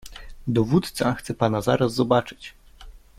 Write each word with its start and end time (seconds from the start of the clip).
"Dowódca 0.47 1.13
chce 1.13 1.33
pana 1.33 1.61
zaraz 1.61 1.93
zobaczyć." 1.93 2.53